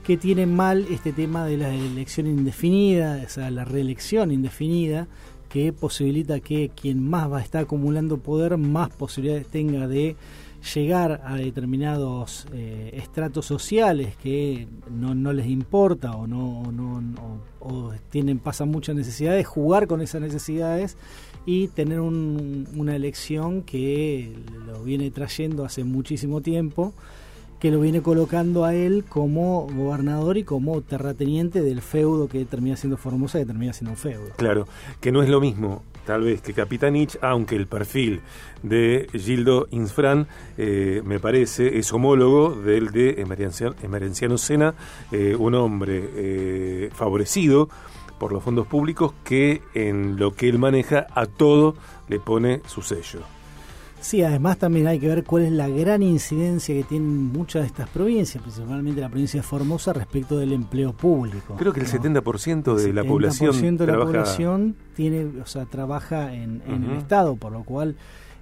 que 0.05 0.17
tiene 0.17 0.45
mal 0.45 0.85
este 0.91 1.13
tema 1.13 1.45
de 1.45 1.57
la 1.57 1.73
elección 1.73 2.27
indefinida, 2.27 3.25
o 3.25 3.49
la 3.49 3.65
reelección 3.65 4.31
indefinida, 4.31 5.07
que 5.49 5.73
posibilita 5.73 6.39
que 6.41 6.69
quien 6.69 7.01
más 7.09 7.31
va 7.31 7.39
a 7.39 7.41
estar 7.41 7.63
acumulando 7.63 8.19
poder, 8.19 8.57
más 8.57 8.89
posibilidades 8.89 9.47
tenga 9.47 9.87
de 9.87 10.15
llegar 10.75 11.21
a 11.25 11.35
determinados 11.37 12.45
eh, 12.53 12.91
estratos 12.93 13.45
sociales 13.45 14.15
que 14.17 14.67
no, 14.91 15.33
les 15.33 15.47
importa 15.47 16.11
o 16.11 16.27
no, 16.27 16.71
no, 16.71 17.01
o 17.59 17.91
tienen 18.09 18.37
pasan 18.37 18.69
muchas 18.69 18.95
necesidades, 18.95 19.47
jugar 19.47 19.87
con 19.87 20.01
esas 20.01 20.21
necesidades 20.21 20.97
y 21.47 21.67
tener 21.69 21.99
una 21.99 22.95
elección 22.95 23.63
que 23.63 24.35
lo 24.67 24.83
viene 24.83 25.09
trayendo 25.09 25.65
hace 25.65 25.83
muchísimo 25.83 26.41
tiempo 26.41 26.93
que 27.59 27.71
lo 27.71 27.79
viene 27.79 28.01
colocando 28.01 28.65
a 28.65 28.73
él 28.73 29.05
como 29.07 29.67
gobernador 29.67 30.37
y 30.37 30.43
como 30.43 30.81
terrateniente 30.81 31.61
del 31.61 31.81
feudo 31.81 32.27
que 32.27 32.45
termina 32.45 32.75
siendo 32.75 32.97
Formosa, 32.97 33.39
que 33.39 33.45
termina 33.45 33.73
siendo 33.73 33.91
un 33.91 33.97
feudo. 33.97 34.29
Claro, 34.37 34.67
que 34.99 35.11
no 35.11 35.23
es 35.23 35.29
lo 35.29 35.39
mismo 35.39 35.81
tal 36.05 36.21
vez 36.21 36.41
que 36.41 36.53
Capitanich, 36.53 37.17
aunque 37.21 37.55
el 37.55 37.67
perfil 37.67 38.21
de 38.63 39.07
Gildo 39.13 39.67
Insfran, 39.71 40.27
eh, 40.57 41.01
me 41.03 41.19
parece, 41.19 41.77
es 41.77 41.91
homólogo 41.91 42.51
del 42.51 42.91
de 42.91 43.21
Emerenciano 43.21 44.37
Sena, 44.37 44.75
eh, 45.11 45.35
un 45.37 45.55
hombre 45.55 46.09
eh, 46.15 46.89
favorecido 46.93 47.69
por 48.19 48.31
los 48.31 48.43
fondos 48.43 48.67
públicos 48.67 49.13
que 49.23 49.61
en 49.73 50.17
lo 50.17 50.33
que 50.33 50.47
él 50.47 50.57
maneja 50.57 51.07
a 51.13 51.25
todo 51.25 51.75
le 52.07 52.19
pone 52.19 52.61
su 52.65 52.81
sello. 52.81 53.21
Sí, 54.05 54.21
además 54.21 54.59
también 54.59 54.85
hay 54.85 54.99
que 54.99 55.07
ver 55.07 55.23
cuál 55.23 55.45
es 55.45 55.51
la 55.51 55.67
gran 55.67 56.03
incidencia 56.03 56.75
que 56.75 56.83
tienen 56.83 57.33
muchas 57.33 57.63
de 57.63 57.69
estas 57.69 57.89
provincias, 57.89 58.39
principalmente 58.39 59.01
la 59.01 59.09
provincia 59.09 59.41
de 59.41 59.47
Formosa, 59.47 59.93
respecto 59.93 60.37
del 60.37 60.53
empleo 60.53 60.93
público. 60.93 61.55
Creo 61.55 61.73
que 61.73 61.79
el 61.79 61.87
70% 61.87 62.75
de 62.75 62.93
la 62.93 63.03
población 63.03 63.77
de 63.77 63.87
la 63.87 63.97
población 63.97 64.75
tiene, 64.93 65.41
o 65.41 65.47
sea, 65.47 65.65
trabaja 65.65 66.35
en, 66.35 66.61
el 66.67 66.97
Estado, 66.97 67.35
por 67.35 67.51
lo 67.51 67.63
cual 67.63 67.95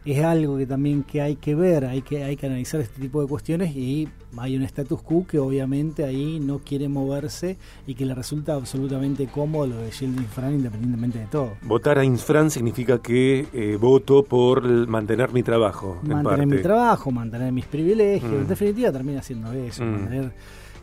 es 0.05 0.23
algo 0.23 0.57
que 0.57 0.65
también 0.65 1.03
que 1.03 1.21
hay 1.21 1.35
que 1.35 1.55
ver, 1.55 1.85
hay 1.85 2.01
que, 2.01 2.23
hay 2.23 2.35
que 2.35 2.45
analizar 2.45 2.81
este 2.81 3.01
tipo 3.01 3.21
de 3.21 3.27
cuestiones 3.27 3.75
y 3.75 4.09
hay 4.37 4.57
un 4.57 4.63
status 4.63 5.01
quo 5.01 5.25
que 5.25 5.39
obviamente 5.39 6.03
ahí 6.03 6.39
no 6.39 6.59
quiere 6.59 6.89
moverse 6.89 7.57
y 7.87 7.95
que 7.95 8.05
le 8.05 8.13
resulta 8.13 8.55
absolutamente 8.55 9.27
cómodo 9.27 9.67
lo 9.67 9.77
de 9.77 9.91
Gildo 9.91 10.21
Infran 10.21 10.55
independientemente 10.55 11.19
de 11.19 11.27
todo. 11.27 11.53
Votar 11.61 11.99
a 11.99 12.03
Infran 12.03 12.51
significa 12.51 12.99
que 12.99 13.47
eh, 13.53 13.77
voto 13.79 14.23
por 14.23 14.63
mantener 14.87 15.31
mi 15.31 15.43
trabajo. 15.43 15.99
Mantener 16.03 16.47
mi 16.47 16.61
trabajo, 16.61 17.11
mantener 17.11 17.51
mis 17.51 17.65
privilegios, 17.65 18.31
en 18.31 18.43
mm. 18.43 18.47
definitiva 18.47 18.91
termina 18.91 19.21
siendo 19.21 19.53
eso, 19.53 19.83
mm. 19.83 19.91
mantener 19.91 20.31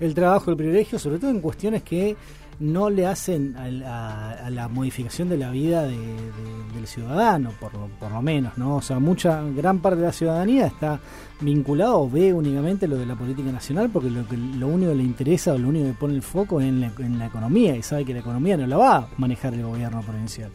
el 0.00 0.14
trabajo, 0.14 0.50
el 0.50 0.56
privilegio, 0.56 0.98
sobre 0.98 1.18
todo 1.18 1.30
en 1.30 1.40
cuestiones 1.40 1.82
que 1.82 2.16
no 2.60 2.90
le 2.90 3.06
hacen 3.06 3.56
a, 3.56 4.50
la 4.50 4.68
modificación 4.68 5.30
de 5.30 5.38
la 5.38 5.50
vida 5.50 5.86
del 5.86 6.86
ciudadano, 6.86 7.52
por, 7.58 7.72
lo 8.10 8.22
menos, 8.22 8.58
¿no? 8.58 8.76
O 8.76 8.82
sea, 8.82 8.98
mucha, 8.98 9.42
gran 9.42 9.78
parte 9.78 10.00
de 10.00 10.06
la 10.06 10.12
ciudadanía 10.12 10.66
está 10.66 11.00
vinculado 11.40 12.02
o 12.02 12.10
ve 12.10 12.34
únicamente 12.34 12.86
lo 12.86 12.96
de 12.96 13.06
la 13.06 13.14
política 13.14 13.50
nacional 13.50 13.88
porque 13.90 14.10
lo, 14.10 14.68
único 14.68 14.90
que 14.90 14.96
le 14.96 15.02
interesa 15.02 15.54
o 15.54 15.58
lo 15.58 15.68
único 15.68 15.86
que 15.86 15.94
pone 15.94 16.14
el 16.14 16.22
foco 16.22 16.60
es 16.60 16.66
en 16.66 16.82
la, 16.82 16.92
en 16.98 17.18
la 17.18 17.26
economía 17.26 17.74
y 17.76 17.82
sabe 17.82 18.04
que 18.04 18.12
la 18.12 18.20
economía 18.20 18.58
no 18.58 18.66
la 18.66 18.76
va 18.76 18.96
a 18.96 19.08
manejar 19.16 19.54
el 19.54 19.62
gobierno 19.62 20.02
provincial. 20.02 20.50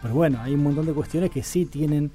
Pero 0.00 0.14
bueno, 0.14 0.38
hay 0.40 0.54
un 0.54 0.62
montón 0.62 0.86
de 0.86 0.94
cuestiones 0.94 1.30
que 1.30 1.42
sí 1.42 1.66
tienen 1.66 2.10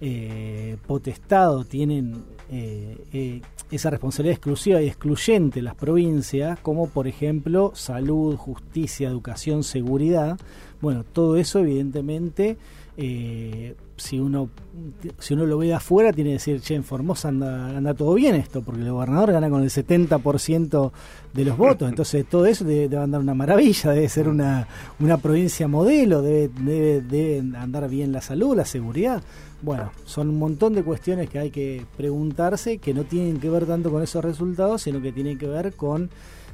eh, 0.00 0.76
potestado, 0.86 1.64
tienen 1.64 2.24
eh, 2.50 2.96
eh, 3.12 3.40
esa 3.70 3.90
responsabilidad 3.90 4.36
exclusiva 4.36 4.80
y 4.80 4.86
excluyente 4.86 5.62
las 5.62 5.74
provincias, 5.74 6.58
como 6.60 6.88
por 6.88 7.06
ejemplo 7.06 7.72
salud, 7.74 8.36
justicia, 8.36 9.08
educación, 9.08 9.62
seguridad. 9.62 10.38
Bueno, 10.80 11.04
todo 11.04 11.36
eso 11.36 11.58
evidentemente, 11.58 12.56
eh, 12.96 13.74
si 13.98 14.18
uno 14.18 14.48
si 15.18 15.34
uno 15.34 15.46
lo 15.46 15.58
ve 15.58 15.66
de 15.66 15.74
afuera, 15.74 16.12
tiene 16.12 16.30
que 16.30 16.34
decir, 16.34 16.60
che, 16.60 16.74
en 16.74 16.84
Formosa 16.84 17.28
anda, 17.28 17.94
todo 17.94 18.14
bien 18.14 18.34
esto, 18.34 18.62
porque 18.62 18.82
el 18.82 18.92
gobernador 18.92 19.32
gana 19.32 19.50
con 19.50 19.62
el 19.62 19.70
70% 19.70 20.92
de 21.34 21.44
los 21.44 21.56
votos, 21.56 21.88
entonces 21.88 22.26
todo 22.26 22.46
eso 22.46 22.64
debe, 22.64 22.96
andar 22.96 23.20
una 23.20 23.34
maravilla, 23.34 23.90
debe 23.90 24.08
ser 24.08 24.28
una, 24.28 24.66
una 25.00 25.18
provincia 25.18 25.68
modelo, 25.68 26.22
debe, 26.22 26.48
debe, 26.60 27.00
debe 27.00 27.56
andar 27.56 27.88
bien 27.88 28.12
la 28.12 28.20
salud, 28.20 28.56
la 28.56 28.64
seguridad. 28.64 29.22
Bueno, 29.60 29.90
son 30.04 30.28
un 30.28 30.38
montón 30.38 30.74
de 30.74 30.84
cuestiones 30.84 31.28
que 31.28 31.38
hay 31.40 31.50
que 31.50 31.84
preguntarse 31.96 32.78
que 32.78 32.94
no 32.94 33.04
tienen 33.04 33.38
que 33.40 33.50
ver 33.50 33.66
tanto 33.66 33.90
con 33.90 34.02
esos 34.02 34.24
resultados, 34.24 34.82
sino 34.82 35.02
que 35.02 35.12
tienen 35.12 35.36
que 35.36 35.48
ver 35.48 35.72
con 35.74 36.10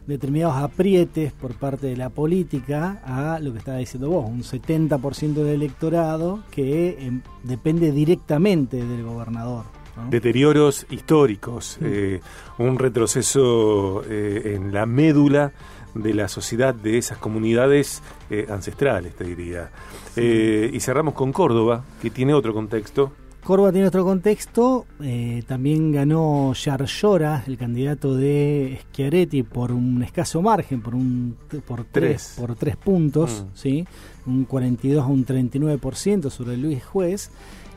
determinados 0.07 0.57
aprietes 0.57 1.33
por 1.33 1.55
parte 1.55 1.87
de 1.87 1.97
la 1.97 2.11
política 2.11 3.01
a 3.05 3.39
lo 3.41 3.53
que 3.53 3.59
estaba 3.59 3.79
diciendo 3.79 4.11
vos, 4.11 4.27
un 4.27 4.43
70% 4.43 5.35
del 5.35 5.55
electorado 5.55 6.43
que 6.51 6.97
em, 7.01 7.23
depende 7.43 7.93
directamente 7.93 8.85
del 8.85 9.03
gobernador. 9.03 9.65
Deterioros 10.11 10.87
históricos, 10.91 11.79
eh, 11.81 12.21
un 12.59 12.79
retroceso 12.79 14.03
eh, 14.09 14.55
en 14.57 14.73
la 14.73 14.87
médula 14.87 15.53
de 15.95 16.13
la 16.13 16.27
sociedad 16.27 16.75
de 16.75 16.99
esas 16.99 17.19
comunidades 17.19 18.03
eh, 18.29 18.47
ancestrales, 18.51 19.15
te 19.15 19.23
diría. 19.23 19.71
y 20.17 20.81
cerramos 20.81 21.15
con 21.15 21.33
Córdoba, 21.33 21.85
que 22.03 22.11
tiene 22.11 22.35
otro 22.35 22.53
contexto. 22.53 23.13
Córdoba 23.45 23.73
tiene 23.73 23.89
otro 23.89 24.05
contexto, 24.05 24.87
eh, 25.03 25.43
también 25.47 25.93
ganó 25.93 26.55
Yarlora, 26.55 27.45
el 27.47 27.59
candidato 27.59 28.17
de 28.17 28.81
Schiaretti, 28.83 29.43
por 29.43 29.71
un 29.71 30.03
escaso 30.03 30.41
margen, 30.41 30.81
por 30.81 30.95
un 30.95 31.37
por 31.67 31.85
tres, 31.85 32.37
por 32.39 32.57
tres 32.57 32.77
puntos, 32.77 33.45
mm. 33.45 33.57
¿sí? 33.57 33.87
un 34.25 34.47
42 34.47 35.05
a 35.05 35.07
un 35.07 35.27
39% 35.27 36.31
sobre 36.31 36.57
Luis 36.57 36.83
Juez, 36.85 37.31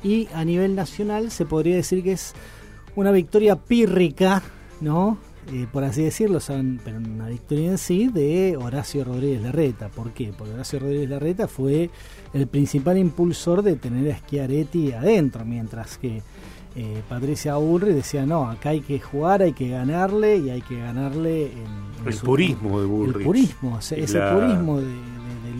y 0.05 0.29
a 0.33 0.45
nivel 0.45 0.73
nacional 0.73 1.31
se 1.31 1.45
podría 1.45 1.75
decir 1.75 2.01
que 2.01 2.13
es 2.13 2.33
una 2.95 3.11
victoria 3.11 3.57
pírrica, 3.57 4.41
¿no? 4.79 5.17
Eh, 5.53 5.65
por 5.71 5.83
así 5.85 6.03
decirlo, 6.03 6.41
son, 6.41 6.79
pero 6.83 6.97
una 6.97 7.29
victoria 7.29 7.71
en 7.71 7.77
sí 7.77 8.09
de 8.09 8.57
Horacio 8.57 9.05
Rodríguez 9.05 9.41
Larreta. 9.41 9.87
¿Por 9.87 10.11
qué? 10.11 10.33
Porque 10.37 10.53
Horacio 10.53 10.79
Rodríguez 10.79 11.09
Larreta 11.09 11.47
fue 11.47 11.89
el 12.33 12.47
principal 12.47 12.97
impulsor 12.97 13.61
de 13.61 13.77
tener 13.77 14.11
a 14.11 14.17
Schiaretti 14.17 14.91
adentro, 14.91 15.45
mientras 15.45 15.97
que 15.97 16.21
eh, 16.75 17.01
Patricia 17.07 17.57
Urri 17.57 17.93
decía, 17.93 18.25
no, 18.25 18.49
acá 18.49 18.69
hay 18.69 18.81
que 18.81 18.99
jugar, 18.99 19.41
hay 19.41 19.53
que 19.53 19.69
ganarle 19.69 20.37
y 20.37 20.49
hay 20.49 20.61
que 20.61 20.79
ganarle 20.79 21.53
en, 21.53 22.07
el 22.07 22.15
purismo 22.15 22.81
de 22.81 22.85
Bullrich. 22.85 23.17
El 23.17 23.23
purismo, 23.23 23.79
ese, 23.79 23.95
purismo 23.95 24.79
de, 24.79 24.93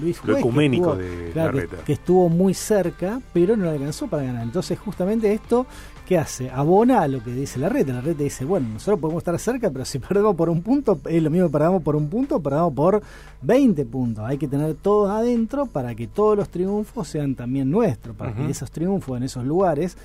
Luis 0.02 0.20
Juez. 0.20 0.34
Lo 0.34 0.38
ecuménico 0.38 0.96
de 0.96 1.32
Larreta. 1.34 1.78
que, 1.78 1.94
estuvo 1.94 2.30
muy 2.30 2.54
cerca, 2.54 3.22
pero 3.34 3.56
no 3.56 3.70
alcanzó 3.70 4.08
para 4.08 4.24
ganar. 4.24 4.44
Entonces, 4.44 4.78
justamente 4.78 5.34
esto 5.34 5.66
¿qué 6.08 6.18
hace? 6.18 6.50
Abona 6.50 7.02
a 7.02 7.08
lo 7.10 7.22
que 7.22 7.32
dice 7.32 7.60
la 7.60 7.68
red. 7.68 7.88
La 7.90 8.00
red 8.00 8.16
dice, 8.16 8.46
bueno, 8.46 8.70
nosotros 8.70 9.00
podemos 9.00 9.22
estar 9.22 9.38
cerca, 9.38 9.70
pero 9.70 9.84
si 9.84 10.00
perdemos 10.08 10.36
por 10.36 10.50
un 10.50 10.62
punto, 10.62 11.00
es 11.06 11.22
lo 11.22 11.30
mismo 11.30 11.50
perdamos 11.50 11.84
por 11.84 11.98
un 11.98 12.08
punto, 12.08 12.40
perdamos 12.40 12.74
por 12.74 13.02
20 13.42 13.86
puntos. 13.86 14.24
Hay 14.26 14.38
que 14.38 14.48
tener 14.48 14.76
todos 14.76 15.10
adentro 15.10 15.66
para 15.66 15.94
que 15.96 16.08
todos 16.08 16.38
los 16.38 16.50
triunfos 16.50 17.10
sean 17.10 17.36
también 17.36 17.70
nuestros, 17.70 18.16
para 18.16 18.34
que 18.34 18.50
esos 18.50 18.72
triunfos 18.72 19.18
en 19.18 19.24
esos 19.24 19.46
lugares. 19.46 19.98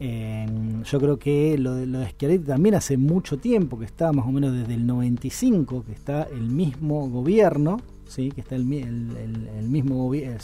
yo 0.00 1.00
creo 1.00 1.18
que 1.18 1.56
lo 1.56 1.74
de, 1.74 1.86
lo 1.86 2.00
de 2.00 2.10
Schiaretti 2.10 2.44
también 2.44 2.74
hace 2.74 2.96
mucho 2.96 3.38
tiempo 3.38 3.78
que 3.78 3.84
está, 3.84 4.12
más 4.12 4.26
o 4.26 4.32
menos 4.32 4.52
desde 4.52 4.74
el 4.74 4.86
95, 4.86 5.84
que 5.86 5.92
está 5.92 6.24
el 6.24 6.50
mismo 6.50 7.08
gobierno, 7.08 7.80
¿sí? 8.08 8.32
que 8.32 8.40
está 8.40 8.56
el, 8.56 8.72
el, 8.72 9.68
mismo 9.68 10.02
gobierno, 10.02 10.40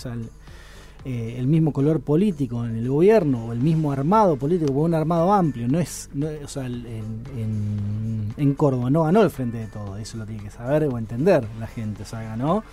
eh, 1.04 1.36
el 1.38 1.46
mismo 1.46 1.72
color 1.72 2.00
político 2.00 2.64
en 2.64 2.76
el 2.76 2.88
gobierno 2.88 3.46
o 3.46 3.52
el 3.52 3.60
mismo 3.60 3.92
armado 3.92 4.36
político, 4.36 4.72
o 4.72 4.84
un 4.84 4.94
armado 4.94 5.32
amplio, 5.32 5.68
no 5.68 5.78
es, 5.78 6.08
o 6.42 6.48
sea, 6.48 6.64
en, 6.66 8.32
en, 8.36 8.54
Córdoba 8.54 8.88
no 8.88 9.02
ganó 9.02 9.22
el 9.22 9.30
frente 9.30 9.58
de 9.58 9.66
todo, 9.66 9.96
eso 9.98 10.16
lo 10.16 10.24
tiene 10.24 10.44
que 10.44 10.50
saber 10.50 10.84
o 10.84 10.96
entender 10.96 11.44
la 11.60 11.66
gente, 11.66 12.04
o 12.04 12.06
sea, 12.06 12.22
ganó 12.22 12.64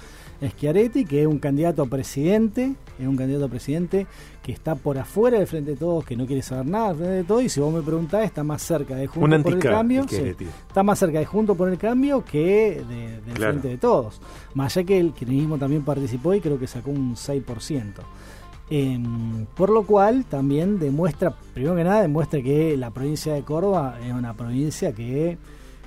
Schiaretti, 0.49 1.05
que 1.05 1.21
es 1.21 1.27
un 1.27 1.39
candidato 1.39 1.83
a 1.83 1.85
presidente, 1.85 2.73
es 2.99 3.07
un 3.07 3.15
candidato 3.15 3.45
a 3.45 3.47
presidente 3.47 4.07
que 4.41 4.51
está 4.51 4.75
por 4.75 4.97
afuera 4.97 5.37
del 5.37 5.47
frente 5.47 5.71
de 5.71 5.77
todos, 5.77 6.03
que 6.03 6.15
no 6.15 6.25
quiere 6.25 6.41
saber 6.41 6.65
nada 6.65 6.89
del 6.89 6.97
frente 6.97 7.15
de 7.15 7.23
todos, 7.23 7.43
y 7.43 7.49
si 7.49 7.59
vos 7.59 7.73
me 7.73 7.81
preguntás, 7.81 8.25
está 8.25 8.43
más 8.43 8.61
cerca 8.61 8.95
de 8.95 9.07
Junto 9.07 9.43
por 9.43 9.53
el 9.53 9.59
Cambio, 9.59 10.05
está 10.67 10.83
más 10.83 10.99
cerca 10.99 11.19
de 11.19 11.25
Junto 11.25 11.55
por 11.55 11.69
el 11.69 11.77
Cambio 11.77 12.25
que 12.25 12.83
del 13.25 13.35
frente 13.35 13.67
de 13.67 13.77
todos. 13.77 14.19
Más 14.53 14.75
allá 14.75 14.87
que 14.87 14.99
el 14.99 15.13
kirchnerismo 15.13 15.57
también 15.57 15.83
participó 15.83 16.33
y 16.33 16.41
creo 16.41 16.59
que 16.59 16.67
sacó 16.67 16.91
un 16.91 17.15
6%. 17.15 18.01
Em, 18.73 19.45
por 19.47 19.69
lo 19.69 19.83
cual 19.83 20.23
también 20.23 20.79
demuestra, 20.79 21.35
primero 21.53 21.75
que 21.75 21.83
nada, 21.83 22.01
demuestra 22.03 22.41
que 22.41 22.77
la 22.77 22.89
provincia 22.89 23.33
de 23.33 23.43
Córdoba 23.43 23.99
es 24.01 24.13
una 24.13 24.33
provincia 24.33 24.93
que 24.93 25.37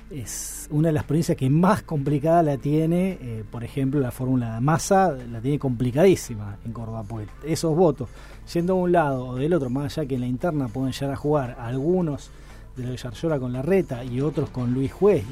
es 0.09 0.67
una 0.71 0.89
de 0.89 0.93
las 0.93 1.03
provincias 1.03 1.37
que 1.37 1.49
más 1.49 1.83
complicada 1.83 2.43
la 2.43 2.57
tiene, 2.57 3.17
eh, 3.21 3.43
por 3.49 3.63
ejemplo, 3.63 3.99
la 3.99 4.11
fórmula 4.11 4.55
de 4.55 4.61
masa 4.61 5.11
la 5.31 5.41
tiene 5.41 5.59
complicadísima 5.59 6.57
en 6.65 6.71
Córdoba, 6.71 7.03
porque 7.07 7.27
esos 7.45 7.75
votos, 7.75 8.09
yendo 8.53 8.73
a 8.73 8.75
un 8.77 8.91
lado 8.91 9.27
o 9.27 9.35
del 9.35 9.53
otro, 9.53 9.69
más 9.69 9.97
allá 9.97 10.07
que 10.07 10.15
en 10.15 10.21
la 10.21 10.27
interna 10.27 10.67
pueden 10.67 10.91
llegar 10.91 11.11
a 11.11 11.15
jugar 11.15 11.57
algunos 11.59 12.29
de 12.75 12.83
los 12.83 12.91
de 12.91 12.97
Yarlora 12.97 13.39
con 13.39 13.53
la 13.53 13.61
reta 13.61 14.03
y 14.03 14.21
otros 14.21 14.49
con 14.49 14.73
Luis 14.73 14.91
Juez 14.91 15.23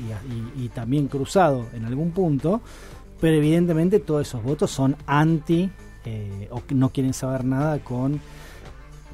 y 0.57 0.69
también 0.69 1.07
cruzado 1.07 1.65
en 1.73 1.85
algún 1.85 2.11
punto, 2.11 2.61
pero 3.19 3.35
evidentemente 3.35 3.99
todos 3.99 4.27
esos 4.27 4.43
votos 4.43 4.71
son 4.71 4.95
anti 5.05 5.69
eh, 6.05 6.49
o 6.51 6.61
no 6.73 6.89
quieren 6.89 7.13
saber 7.13 7.45
nada 7.45 7.79
con, 7.79 8.19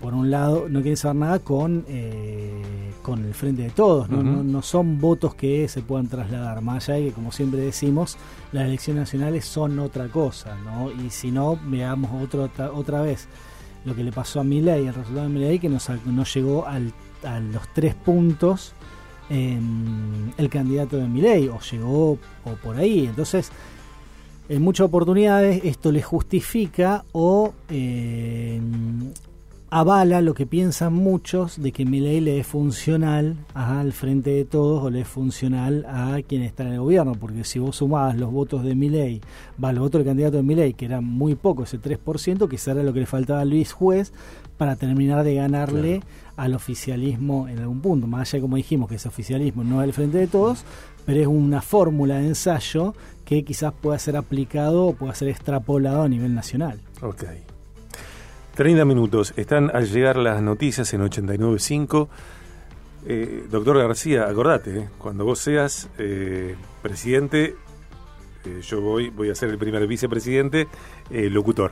por 0.02 0.14
un 0.14 0.32
lado, 0.32 0.68
no 0.70 0.82
quieren 0.82 0.98
saber 0.98 1.18
nada 1.18 1.40
con, 1.40 1.86
eh, 1.88 2.62
con 3.02 3.26
el 3.26 3.34
frente 3.34 3.64
de 3.64 3.70
todos, 3.70 4.10
¿no? 4.10 4.24
¿no? 4.24 4.62
son 4.62 5.00
votos 5.00 5.36
que 5.36 5.68
se 5.68 5.82
puedan 5.82 6.08
trasladar, 6.08 6.62
más 6.62 6.88
allá 6.88 7.00
de 7.00 7.06
que, 7.06 7.14
como 7.14 7.32
siempre 7.32 7.60
decimos, 7.60 8.18
las 8.52 8.66
elecciones 8.66 9.02
nacionales 9.02 9.46
son 9.46 9.80
otra 9.80 10.08
cosa, 10.08 10.56
¿no? 10.64 10.92
Y 10.92 11.10
si 11.10 11.32
no, 11.32 11.60
veamos 11.66 12.12
otro, 12.24 12.50
otra, 12.74 13.02
vez 13.02 13.28
lo 13.86 13.96
que 13.96 14.04
le 14.04 14.12
pasó 14.12 14.40
a 14.40 14.44
Milei, 14.44 14.88
el 14.88 14.94
resultado 14.94 15.28
de 15.28 15.34
Milei, 15.34 15.60
que 15.60 15.70
nos, 15.70 15.90
llegó 16.34 16.66
al, 16.66 16.94
a 17.24 17.40
los 17.40 17.68
tres 17.74 17.96
puntos 17.96 18.74
el 19.30 20.50
candidato 20.50 20.98
de 20.98 21.08
Milei, 21.08 21.50
o 21.50 21.60
llegó 21.60 22.18
o 22.46 22.52
por 22.64 22.78
ahí, 22.78 23.06
entonces 23.06 23.52
en 24.50 24.64
muchas 24.64 24.88
oportunidades 24.88 25.64
esto 25.64 25.92
le 25.92 26.02
justifica 26.02 27.06
o 27.12 27.54
eh, 27.70 28.60
avala 29.72 30.22
lo 30.22 30.34
que 30.34 30.48
piensan 30.48 30.94
muchos 30.94 31.62
de 31.62 31.72
que 31.72 31.86
Milei 31.86 32.22
le 32.22 32.40
es 32.40 32.48
funcional 32.48 33.36
al 33.54 33.94
frente 33.94 34.32
de 34.32 34.46
todos 34.46 34.84
o 34.84 34.90
le 34.90 35.02
es 35.02 35.08
funcional 35.08 35.86
a 35.88 36.20
quien 36.28 36.42
está 36.42 36.64
en 36.64 36.74
el 36.74 36.80
gobierno, 36.80 37.14
porque 37.14 37.44
si 37.44 37.60
vos 37.60 37.76
sumabas 37.76 38.18
los 38.18 38.32
votos 38.32 38.64
de 38.64 38.74
Milei, 38.74 39.22
va, 39.64 39.72
los 39.72 39.82
votos 39.82 40.00
del 40.00 40.08
candidato 40.08 40.38
de 40.38 40.44
Milei, 40.44 40.74
que 40.74 40.86
eran 40.86 41.04
muy 41.04 41.36
pocos, 41.36 41.74
ese 41.74 41.82
3%, 41.82 42.50
quizá 42.50 42.72
era 42.72 42.84
lo 42.84 42.94
que 42.94 43.02
le 43.02 43.06
faltaba 43.06 43.42
a 43.42 43.46
Luis 43.46 43.72
Juez 43.72 44.12
para 44.58 44.76
terminar 44.76 45.24
de 45.24 45.36
ganarle 45.36 46.02
al 46.36 46.56
oficialismo 46.56 47.48
en 47.48 47.60
algún 47.60 47.82
punto, 47.82 48.08
más 48.08 48.34
allá 48.34 48.42
como 48.42 48.56
dijimos 48.56 48.90
que 48.90 48.96
ese 48.96 49.08
oficialismo 49.08 49.64
no 49.64 49.82
es 49.82 49.88
el 49.88 49.94
frente 49.94 50.18
de 50.18 50.28
todos, 50.28 50.64
pero 51.06 51.22
es 51.22 51.28
una 51.28 51.62
fórmula 51.62 52.18
de 52.18 52.28
ensayo 52.28 52.96
que 53.24 53.44
quizás 53.44 53.72
pueda 53.74 54.00
ser 54.00 54.18
aplicado 54.18 54.88
o 54.88 54.94
pueda 54.94 55.14
ser 55.14 55.28
extrapolado 55.28 56.02
a 56.02 56.10
nivel 56.10 56.34
nacional. 56.34 56.80
Ok. 57.02 57.26
30 58.60 58.84
minutos. 58.84 59.34
Están 59.38 59.74
al 59.74 59.88
llegar 59.90 60.18
las 60.18 60.42
noticias 60.42 60.94
en 60.94 61.00
89.5. 61.00 62.10
Eh, 63.06 63.46
doctor 63.50 63.78
García, 63.78 64.26
acordate, 64.26 64.80
eh, 64.80 64.90
cuando 64.98 65.24
vos 65.24 65.40
seas 65.40 65.88
eh, 65.98 66.58
presidente, 66.82 67.56
eh, 68.44 68.60
yo 68.62 68.82
voy, 68.82 69.12
voy 69.12 69.30
a 69.30 69.36
ser 69.36 69.48
el 69.48 69.58
primer 69.58 69.88
vicepresidente, 69.88 70.68
locutor. 71.10 71.72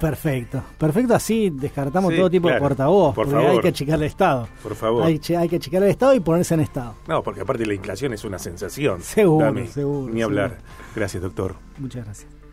Perfecto, 0.00 0.62
perfecto. 0.78 1.14
Así 1.14 1.50
descartamos 1.50 2.16
todo 2.16 2.30
tipo 2.30 2.48
de 2.48 2.58
portavoz. 2.58 3.14
Por 3.14 3.28
porque 3.28 3.46
hay 3.46 3.60
que 3.60 3.68
achicar 3.68 3.96
el 3.96 4.04
Estado. 4.04 4.48
Por 4.62 4.74
favor. 4.76 5.02
Hay, 5.02 5.20
hay, 5.36 5.48
que 5.50 5.56
achicar 5.56 5.82
el 5.82 5.90
Estado 5.90 6.14
y 6.14 6.20
ponerse 6.20 6.54
en 6.54 6.60
Estado. 6.60 6.94
No, 7.06 7.22
porque 7.22 7.42
aparte 7.42 7.66
la 7.66 7.74
inflación 7.74 8.14
es 8.14 8.24
una 8.24 8.38
sensación. 8.38 9.02
Seguro, 9.02 9.66
seguro. 9.66 10.10
Ni 10.10 10.22
hablar. 10.22 10.56
Gracias, 10.96 11.22
doctor. 11.22 11.56
Muchas 11.76 12.06
gracias. 12.06 12.43